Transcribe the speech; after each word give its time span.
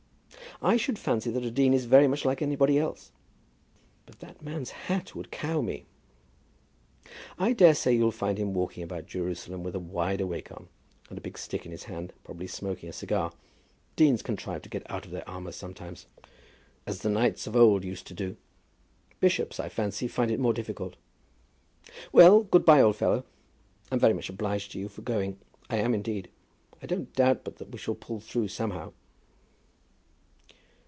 "I 0.63 0.77
should 0.77 0.99
fancy 0.99 1.31
that 1.31 1.43
a 1.43 1.49
dean 1.49 1.73
is 1.73 1.85
very 1.85 2.07
much 2.07 2.23
like 2.23 2.39
anybody 2.39 2.77
else." 2.77 3.11
"But 4.05 4.19
the 4.19 4.35
man's 4.43 4.69
hat 4.69 5.15
would 5.15 5.31
cow 5.31 5.59
me." 5.61 5.87
"I 7.39 7.51
daresay 7.53 7.95
you'll 7.95 8.11
find 8.11 8.37
him 8.37 8.53
walking 8.53 8.83
about 8.83 9.07
Jerusalem 9.07 9.63
with 9.63 9.73
a 9.73 9.79
wide 9.79 10.21
awake 10.21 10.51
on, 10.51 10.67
and 11.09 11.17
a 11.17 11.21
big 11.21 11.39
stick 11.39 11.65
in 11.65 11.71
his 11.71 11.85
hand, 11.85 12.13
probably 12.23 12.45
smoking 12.45 12.87
a 12.89 12.93
cigar. 12.93 13.31
Deans 13.95 14.21
contrive 14.21 14.61
to 14.61 14.69
get 14.69 14.87
out 14.91 15.03
of 15.05 15.09
their 15.11 15.27
armour 15.27 15.51
sometimes, 15.51 16.05
as 16.85 16.99
the 16.99 17.09
knights 17.09 17.47
of 17.47 17.55
old 17.55 17.83
used 17.83 18.05
to 18.07 18.13
do. 18.13 18.37
Bishops, 19.19 19.59
I 19.59 19.67
fancy, 19.67 20.07
find 20.07 20.29
it 20.29 20.39
more 20.39 20.53
difficult. 20.53 20.95
Well; 22.11 22.43
good 22.43 22.65
by, 22.65 22.81
old 22.81 22.97
fellow. 22.97 23.25
I'm 23.91 23.97
very 23.99 24.13
much 24.13 24.29
obliged 24.29 24.73
to 24.73 24.79
you 24.79 24.89
for 24.89 25.01
going, 25.01 25.39
I 25.71 25.77
am, 25.77 25.95
indeed. 25.95 26.29
I 26.83 26.85
don't 26.85 27.11
doubt 27.15 27.43
but 27.43 27.59
what 27.59 27.71
we 27.71 27.79
shall 27.79 27.95
pull 27.95 28.19
through, 28.19 28.49
somehow." 28.49 28.93